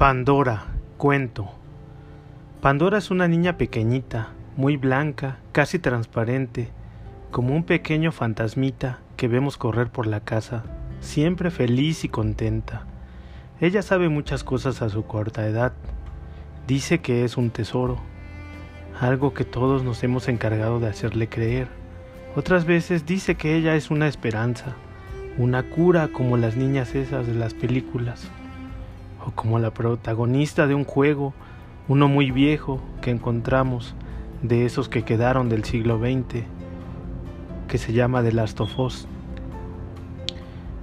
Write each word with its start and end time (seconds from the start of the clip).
Pandora, 0.00 0.64
cuento. 0.96 1.50
Pandora 2.62 2.96
es 2.96 3.10
una 3.10 3.28
niña 3.28 3.58
pequeñita, 3.58 4.30
muy 4.56 4.78
blanca, 4.78 5.36
casi 5.52 5.78
transparente, 5.78 6.70
como 7.30 7.54
un 7.54 7.64
pequeño 7.64 8.10
fantasmita 8.10 9.00
que 9.18 9.28
vemos 9.28 9.58
correr 9.58 9.90
por 9.90 10.06
la 10.06 10.20
casa, 10.20 10.64
siempre 11.00 11.50
feliz 11.50 12.02
y 12.04 12.08
contenta. 12.08 12.86
Ella 13.60 13.82
sabe 13.82 14.08
muchas 14.08 14.42
cosas 14.42 14.80
a 14.80 14.88
su 14.88 15.04
corta 15.04 15.46
edad. 15.46 15.74
Dice 16.66 17.00
que 17.00 17.26
es 17.26 17.36
un 17.36 17.50
tesoro, 17.50 17.98
algo 18.98 19.34
que 19.34 19.44
todos 19.44 19.84
nos 19.84 20.02
hemos 20.02 20.28
encargado 20.28 20.80
de 20.80 20.88
hacerle 20.88 21.28
creer. 21.28 21.68
Otras 22.36 22.64
veces 22.64 23.04
dice 23.04 23.34
que 23.34 23.54
ella 23.54 23.74
es 23.74 23.90
una 23.90 24.08
esperanza, 24.08 24.76
una 25.36 25.62
cura 25.62 26.08
como 26.08 26.38
las 26.38 26.56
niñas 26.56 26.94
esas 26.94 27.26
de 27.26 27.34
las 27.34 27.52
películas 27.52 28.30
o 29.24 29.30
como 29.32 29.58
la 29.58 29.72
protagonista 29.72 30.66
de 30.66 30.74
un 30.74 30.84
juego, 30.84 31.32
uno 31.88 32.08
muy 32.08 32.30
viejo 32.30 32.80
que 33.00 33.10
encontramos, 33.10 33.94
de 34.42 34.64
esos 34.64 34.88
que 34.88 35.02
quedaron 35.02 35.48
del 35.48 35.64
siglo 35.64 35.98
XX, 35.98 36.44
que 37.68 37.78
se 37.78 37.92
llama 37.92 38.22
The 38.22 38.32
Last 38.32 38.60
of 38.60 38.78
Us. 38.78 39.06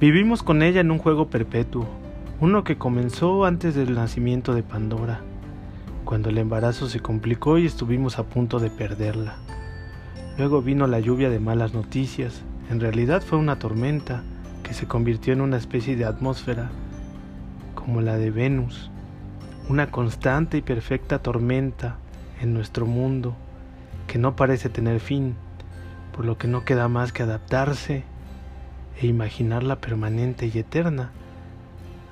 Vivimos 0.00 0.42
con 0.42 0.62
ella 0.62 0.80
en 0.80 0.90
un 0.90 0.98
juego 0.98 1.28
perpetuo, 1.28 1.86
uno 2.40 2.64
que 2.64 2.76
comenzó 2.76 3.44
antes 3.44 3.74
del 3.74 3.94
nacimiento 3.94 4.54
de 4.54 4.62
Pandora, 4.62 5.20
cuando 6.04 6.30
el 6.30 6.38
embarazo 6.38 6.88
se 6.88 7.00
complicó 7.00 7.58
y 7.58 7.66
estuvimos 7.66 8.18
a 8.18 8.24
punto 8.24 8.58
de 8.58 8.70
perderla. 8.70 9.36
Luego 10.36 10.62
vino 10.62 10.86
la 10.86 10.98
lluvia 10.98 11.30
de 11.30 11.38
malas 11.38 11.74
noticias, 11.74 12.42
en 12.70 12.80
realidad 12.80 13.22
fue 13.22 13.38
una 13.38 13.58
tormenta 13.58 14.22
que 14.62 14.74
se 14.74 14.86
convirtió 14.86 15.32
en 15.32 15.42
una 15.42 15.58
especie 15.58 15.96
de 15.96 16.06
atmósfera 16.06 16.70
como 17.74 18.00
la 18.00 18.16
de 18.16 18.30
Venus, 18.30 18.90
una 19.68 19.90
constante 19.90 20.58
y 20.58 20.62
perfecta 20.62 21.20
tormenta 21.20 21.96
en 22.40 22.54
nuestro 22.54 22.86
mundo 22.86 23.34
que 24.06 24.18
no 24.18 24.36
parece 24.36 24.68
tener 24.68 25.00
fin, 25.00 25.34
por 26.14 26.24
lo 26.24 26.38
que 26.38 26.48
no 26.48 26.64
queda 26.64 26.88
más 26.88 27.12
que 27.12 27.22
adaptarse 27.22 28.04
e 29.00 29.06
imaginarla 29.06 29.76
permanente 29.80 30.50
y 30.52 30.58
eterna, 30.58 31.10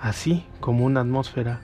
así 0.00 0.44
como 0.60 0.84
una 0.84 1.00
atmósfera. 1.00 1.60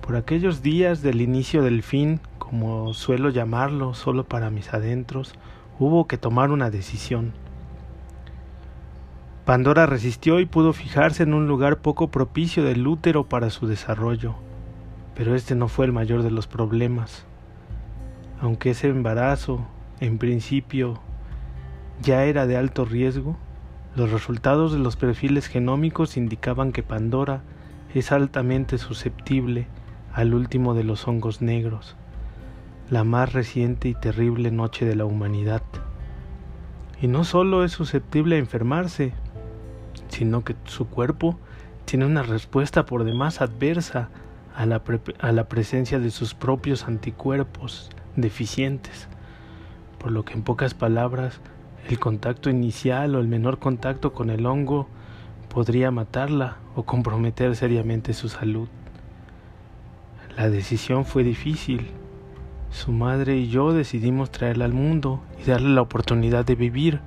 Por 0.00 0.16
aquellos 0.16 0.62
días 0.62 1.02
del 1.02 1.20
inicio 1.20 1.62
del 1.62 1.82
fin, 1.82 2.20
como 2.38 2.94
suelo 2.94 3.30
llamarlo 3.30 3.94
solo 3.94 4.24
para 4.24 4.50
mis 4.50 4.72
adentros, 4.72 5.34
hubo 5.78 6.06
que 6.06 6.18
tomar 6.18 6.50
una 6.50 6.70
decisión 6.70 7.32
Pandora 9.44 9.84
resistió 9.84 10.40
y 10.40 10.46
pudo 10.46 10.72
fijarse 10.72 11.22
en 11.22 11.34
un 11.34 11.46
lugar 11.46 11.80
poco 11.80 12.08
propicio 12.08 12.64
del 12.64 12.86
útero 12.86 13.28
para 13.28 13.50
su 13.50 13.66
desarrollo, 13.66 14.36
pero 15.14 15.34
este 15.34 15.54
no 15.54 15.68
fue 15.68 15.84
el 15.84 15.92
mayor 15.92 16.22
de 16.22 16.30
los 16.30 16.46
problemas. 16.46 17.26
Aunque 18.40 18.70
ese 18.70 18.88
embarazo, 18.88 19.66
en 20.00 20.16
principio, 20.16 20.98
ya 22.00 22.24
era 22.24 22.46
de 22.46 22.56
alto 22.56 22.86
riesgo, 22.86 23.36
los 23.94 24.10
resultados 24.10 24.72
de 24.72 24.78
los 24.78 24.96
perfiles 24.96 25.46
genómicos 25.46 26.16
indicaban 26.16 26.72
que 26.72 26.82
Pandora 26.82 27.42
es 27.94 28.12
altamente 28.12 28.78
susceptible 28.78 29.66
al 30.14 30.32
último 30.32 30.72
de 30.72 30.84
los 30.84 31.06
hongos 31.06 31.42
negros, 31.42 31.96
la 32.88 33.04
más 33.04 33.34
reciente 33.34 33.90
y 33.90 33.94
terrible 33.94 34.50
noche 34.50 34.86
de 34.86 34.96
la 34.96 35.04
humanidad. 35.04 35.62
Y 37.02 37.08
no 37.08 37.24
solo 37.24 37.62
es 37.62 37.72
susceptible 37.72 38.36
a 38.36 38.38
enfermarse, 38.38 39.12
sino 40.08 40.44
que 40.44 40.56
su 40.64 40.86
cuerpo 40.86 41.38
tiene 41.84 42.06
una 42.06 42.22
respuesta 42.22 42.86
por 42.86 43.04
demás 43.04 43.40
adversa 43.40 44.08
a 44.54 44.66
la, 44.66 44.82
a 45.20 45.32
la 45.32 45.48
presencia 45.48 45.98
de 45.98 46.10
sus 46.10 46.34
propios 46.34 46.84
anticuerpos 46.84 47.90
deficientes, 48.16 49.08
por 49.98 50.12
lo 50.12 50.24
que 50.24 50.34
en 50.34 50.42
pocas 50.42 50.74
palabras 50.74 51.40
el 51.88 51.98
contacto 51.98 52.48
inicial 52.50 53.14
o 53.14 53.20
el 53.20 53.28
menor 53.28 53.58
contacto 53.58 54.12
con 54.12 54.30
el 54.30 54.46
hongo 54.46 54.88
podría 55.48 55.90
matarla 55.90 56.56
o 56.74 56.84
comprometer 56.84 57.54
seriamente 57.56 58.12
su 58.14 58.28
salud. 58.28 58.68
La 60.36 60.50
decisión 60.50 61.04
fue 61.04 61.22
difícil. 61.22 61.90
Su 62.70 62.90
madre 62.90 63.36
y 63.36 63.48
yo 63.48 63.72
decidimos 63.72 64.30
traerla 64.32 64.64
al 64.64 64.72
mundo 64.72 65.22
y 65.40 65.48
darle 65.48 65.68
la 65.68 65.82
oportunidad 65.82 66.44
de 66.44 66.56
vivir, 66.56 67.00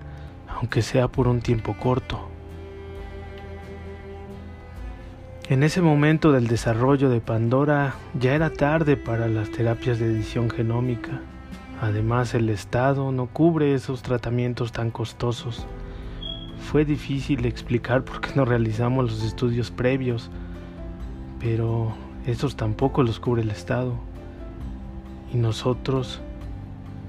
aunque 0.48 0.82
sea 0.82 1.10
por 1.10 1.28
un 1.28 1.42
tiempo 1.42 1.76
corto. 1.78 2.27
En 5.50 5.64
ese 5.64 5.82
momento 5.82 6.34
del 6.34 6.48
desarrollo 6.48 7.10
de 7.10 7.22
Pandora 7.22 7.96
ya 8.20 8.36
era 8.36 8.52
tarde 8.52 8.98
para 8.98 9.30
las 9.30 9.50
terapias 9.50 9.98
de 9.98 10.08
edición 10.08 10.50
genómica. 10.50 11.22
Además 11.80 12.34
el 12.34 12.50
Estado 12.50 13.14
no 13.14 13.28
cubre 13.28 13.74
esos 13.74 14.02
tratamientos 14.02 14.74
tan 14.74 14.92
costosos. 14.92 15.66
Fue 16.70 16.84
difícil 16.84 17.46
explicar 17.46 18.04
por 18.04 18.20
qué 18.20 18.32
no 18.36 18.44
realizamos 18.44 19.10
los 19.10 19.24
estudios 19.24 19.72
previos, 19.72 20.30
pero 21.40 21.96
esos 22.26 22.58
tampoco 22.58 23.02
los 23.02 23.22
cubre 23.22 23.42
el 23.42 23.52
Estado. 23.52 23.94
Y 25.34 25.38
nosotros 25.38 26.20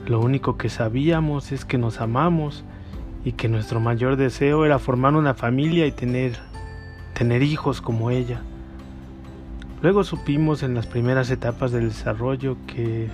lo 0.07 0.21
único 0.21 0.57
que 0.57 0.69
sabíamos 0.69 1.51
es 1.51 1.65
que 1.65 1.77
nos 1.77 2.01
amamos 2.01 2.63
y 3.25 3.33
que 3.33 3.49
nuestro 3.49 3.81
mayor 3.81 4.15
deseo 4.15 4.65
era 4.65 4.79
formar 4.79 5.17
una 5.17 5.35
familia 5.35 5.87
y 5.87 5.91
tener 5.91 6.39
tener 7.19 7.43
hijos 7.43 7.81
como 7.81 8.13
ella. 8.13 8.43
Luego 9.83 10.05
supimos 10.05 10.63
en 10.63 10.75
las 10.75 10.87
primeras 10.87 11.31
etapas 11.33 11.73
del 11.73 11.89
desarrollo 11.89 12.57
que 12.69 13.09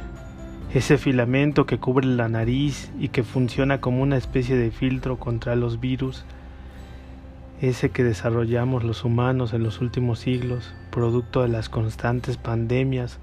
ese 0.75 0.99
filamento 0.99 1.65
que 1.65 1.79
cubre 1.79 2.07
la 2.07 2.29
nariz 2.29 2.93
y 3.01 3.09
que 3.09 3.23
funciona 3.23 3.81
como 3.81 4.03
una 4.03 4.19
especie 4.19 4.57
de 4.57 4.71
filtro 4.71 5.19
contra 5.19 5.57
los 5.57 5.81
virus, 5.81 6.27
ese 7.63 7.89
que 7.89 8.05
desarrollamos 8.05 8.85
los 8.85 9.05
humanos 9.05 9.55
en 9.55 9.63
los 9.63 9.81
últimos 9.81 10.19
siglos, 10.19 10.75
producto 10.91 11.41
de 11.41 11.49
las 11.49 11.71
constantes 11.71 12.37
pandemias, 12.37 13.21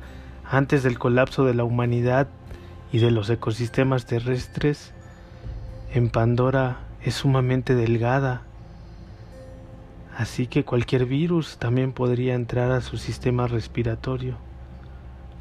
antes 0.50 0.82
del 0.82 0.98
colapso 0.98 1.46
de 1.46 1.54
la 1.54 1.64
humanidad 1.64 2.28
y 2.92 2.98
de 2.98 3.12
los 3.12 3.30
ecosistemas 3.30 4.08
terrestres, 4.08 4.94
en 5.94 6.10
Pandora 6.10 6.80
es 7.04 7.14
sumamente 7.14 7.76
delgada 7.76 8.42
Así 10.18 10.48
que 10.48 10.66
cualquier 10.66 11.06
virus 11.06 11.58
también 11.58 11.94
podría 11.94 12.36
entrar 12.36 12.72
a 12.72 12.82
su 12.82 12.98
sistema 12.98 13.48
respiratorio, 13.48 14.36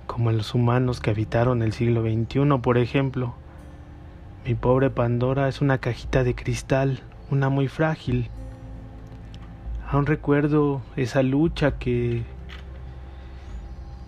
como 0.06 0.30
en 0.30 0.38
los 0.38 0.54
humanos 0.54 1.00
que 1.00 1.10
habitaron 1.10 1.62
el 1.62 1.72
siglo 1.72 2.02
XXI, 2.02 2.58
por 2.62 2.78
ejemplo. 2.78 3.34
Mi 4.46 4.54
pobre 4.54 4.90
Pandora 4.90 5.48
es 5.48 5.60
una 5.60 5.78
cajita 5.78 6.24
de 6.24 6.34
cristal, 6.34 7.00
una 7.30 7.48
muy 7.48 7.68
frágil. 7.68 8.30
Aún 9.90 10.06
recuerdo 10.06 10.82
esa 10.96 11.22
lucha 11.22 11.78
que... 11.78 12.22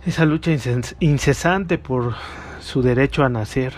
esa 0.06 0.24
lucha 0.24 0.52
incesante 1.00 1.76
por 1.76 2.14
su 2.60 2.82
derecho 2.82 3.24
a 3.24 3.28
nacer 3.28 3.74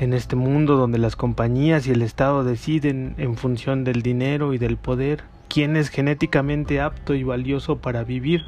en 0.00 0.12
este 0.12 0.36
mundo 0.36 0.76
donde 0.76 0.98
las 0.98 1.16
compañías 1.16 1.86
y 1.86 1.92
el 1.92 2.02
Estado 2.02 2.44
deciden 2.44 3.14
en 3.18 3.36
función 3.36 3.84
del 3.84 4.02
dinero 4.02 4.52
y 4.52 4.58
del 4.58 4.76
poder 4.76 5.24
quién 5.48 5.76
es 5.76 5.88
genéticamente 5.88 6.80
apto 6.80 7.14
y 7.14 7.22
valioso 7.22 7.78
para 7.78 8.02
vivir, 8.02 8.44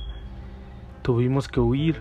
tuvimos 1.02 1.46
que 1.46 1.60
huir, 1.60 2.00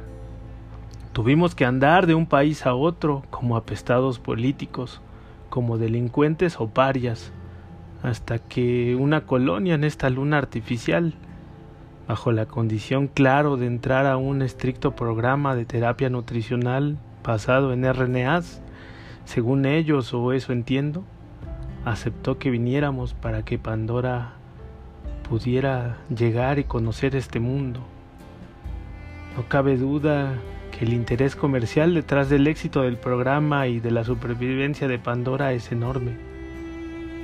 tuvimos 1.13 1.53
que 1.53 1.65
andar 1.65 2.07
de 2.07 2.15
un 2.15 2.25
país 2.25 2.65
a 2.65 2.73
otro 2.73 3.23
como 3.29 3.55
apestados 3.55 4.17
políticos, 4.19 5.01
como 5.49 5.77
delincuentes 5.77 6.59
o 6.59 6.69
parias, 6.69 7.31
hasta 8.01 8.39
que 8.39 8.95
una 8.95 9.25
colonia 9.25 9.75
en 9.75 9.83
esta 9.83 10.09
luna 10.09 10.39
artificial, 10.39 11.13
bajo 12.07 12.31
la 12.31 12.47
condición 12.47 13.07
claro 13.07 13.57
de 13.57 13.67
entrar 13.67 14.07
a 14.07 14.17
un 14.17 14.41
estricto 14.41 14.95
programa 14.95 15.55
de 15.55 15.65
terapia 15.65 16.09
nutricional 16.09 16.97
basado 17.23 17.73
en 17.73 17.91
RNAs, 17.91 18.61
según 19.25 19.65
ellos, 19.65 20.13
o 20.13 20.31
eso 20.33 20.53
entiendo, 20.53 21.03
aceptó 21.83 22.37
que 22.39 22.49
viniéramos 22.49 23.13
para 23.13 23.43
que 23.43 23.59
Pandora 23.59 24.33
pudiera 25.27 25.97
llegar 26.15 26.59
y 26.59 26.63
conocer 26.63 27.15
este 27.15 27.39
mundo. 27.39 27.81
No 29.35 29.47
cabe 29.49 29.77
duda 29.77 30.35
que 30.71 30.85
el 30.85 30.93
interés 30.93 31.35
comercial 31.35 31.93
detrás 31.93 32.29
del 32.29 32.47
éxito 32.47 32.81
del 32.81 32.97
programa 32.97 33.67
y 33.67 33.79
de 33.79 33.91
la 33.91 34.03
supervivencia 34.03 34.87
de 34.87 34.99
Pandora 34.99 35.53
es 35.53 35.71
enorme. 35.71 36.17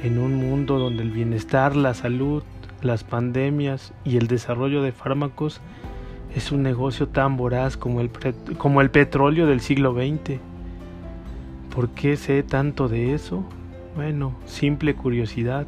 En 0.04 0.18
un 0.18 0.36
mundo 0.36 0.80
donde 0.80 1.04
el 1.04 1.12
bienestar, 1.12 1.76
la 1.76 1.94
salud, 1.94 2.44
las 2.82 3.04
pandemias 3.04 3.94
y 4.04 4.18
el 4.18 4.28
desarrollo 4.28 4.82
de 4.82 4.92
fármacos 4.92 5.62
es 6.36 6.52
un 6.52 6.64
negocio 6.64 7.08
tan 7.08 7.38
voraz 7.38 7.78
como 7.78 8.02
el, 8.02 8.10
como 8.58 8.82
el 8.82 8.90
petróleo 8.90 9.46
del 9.46 9.62
siglo 9.62 9.94
XX. 9.94 10.40
¿Por 11.74 11.90
qué 11.90 12.18
sé 12.18 12.44
tanto 12.44 12.90
de 12.90 13.14
eso? 13.14 13.46
Bueno, 13.96 14.36
simple 14.46 14.94
curiosidad. 14.94 15.66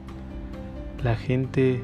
La 1.01 1.15
gente 1.15 1.81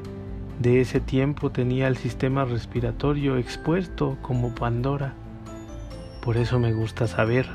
de 0.60 0.81
ese 0.81 1.00
tiempo 1.00 1.51
tenía 1.51 1.88
el 1.88 1.95
sistema 1.95 2.44
respiratorio 2.44 3.38
expuesto 3.38 4.18
como 4.21 4.54
Pandora. 4.54 5.13
Por 6.21 6.36
eso 6.36 6.60
me 6.60 6.74
gusta 6.74 7.07
saber. 7.07 7.48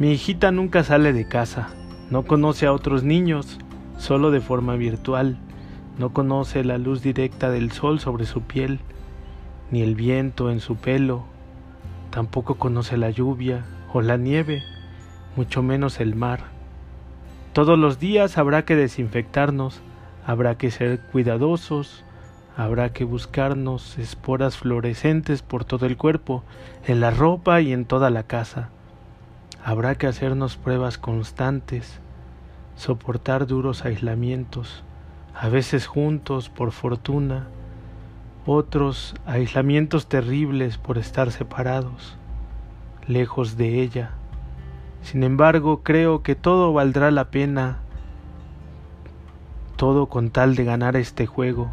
Mi 0.00 0.10
hijita 0.10 0.50
nunca 0.50 0.82
sale 0.82 1.12
de 1.12 1.28
casa, 1.28 1.68
no 2.10 2.24
conoce 2.24 2.66
a 2.66 2.72
otros 2.72 3.04
niños, 3.04 3.58
solo 3.98 4.32
de 4.32 4.40
forma 4.40 4.74
virtual, 4.74 5.38
no 5.98 6.12
conoce 6.12 6.64
la 6.64 6.78
luz 6.78 7.00
directa 7.00 7.50
del 7.50 7.70
sol 7.70 8.00
sobre 8.00 8.26
su 8.26 8.42
piel, 8.42 8.80
ni 9.70 9.82
el 9.82 9.94
viento 9.94 10.50
en 10.50 10.58
su 10.58 10.74
pelo, 10.74 11.22
tampoco 12.10 12.56
conoce 12.56 12.96
la 12.96 13.10
lluvia 13.10 13.64
o 13.92 14.00
la 14.00 14.16
nieve, 14.16 14.62
mucho 15.36 15.62
menos 15.62 16.00
el 16.00 16.14
mar. 16.14 16.40
Todos 17.52 17.78
los 17.78 17.98
días 17.98 18.38
habrá 18.38 18.64
que 18.64 18.76
desinfectarnos, 18.76 19.82
Habrá 20.24 20.56
que 20.56 20.70
ser 20.70 21.00
cuidadosos, 21.00 22.04
habrá 22.56 22.92
que 22.92 23.02
buscarnos 23.02 23.98
esporas 23.98 24.56
fluorescentes 24.56 25.42
por 25.42 25.64
todo 25.64 25.86
el 25.86 25.96
cuerpo, 25.96 26.44
en 26.86 27.00
la 27.00 27.10
ropa 27.10 27.60
y 27.60 27.72
en 27.72 27.84
toda 27.84 28.08
la 28.08 28.22
casa. 28.22 28.68
Habrá 29.64 29.96
que 29.96 30.06
hacernos 30.06 30.56
pruebas 30.56 30.96
constantes, 30.96 31.98
soportar 32.76 33.48
duros 33.48 33.84
aislamientos, 33.84 34.84
a 35.34 35.48
veces 35.48 35.88
juntos 35.88 36.48
por 36.48 36.70
fortuna, 36.70 37.48
otros 38.46 39.16
aislamientos 39.26 40.06
terribles 40.06 40.78
por 40.78 40.98
estar 40.98 41.32
separados, 41.32 42.16
lejos 43.08 43.56
de 43.56 43.82
ella. 43.82 44.12
Sin 45.02 45.24
embargo, 45.24 45.82
creo 45.82 46.22
que 46.22 46.34
todo 46.34 46.72
valdrá 46.72 47.10
la 47.10 47.30
pena 47.30 47.82
todo 49.82 50.06
con 50.06 50.30
tal 50.30 50.54
de 50.54 50.62
ganar 50.62 50.94
este 50.94 51.26
juego, 51.26 51.68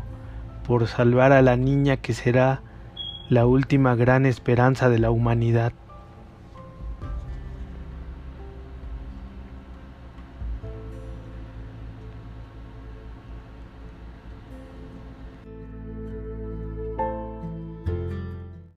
por 0.65 0.87
salvar 0.87 1.31
a 1.31 1.43
la 1.43 1.55
niña 1.57 1.97
que 1.97 2.13
será 2.13 2.63
la 3.29 3.45
última 3.45 3.93
gran 3.93 4.25
esperanza 4.25 4.89
de 4.89 4.97
la 4.97 5.11
humanidad. 5.11 5.73